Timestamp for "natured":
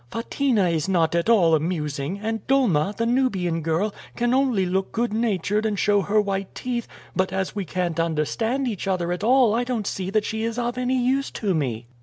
5.13-5.63